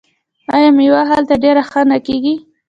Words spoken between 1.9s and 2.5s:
نه کیږي؟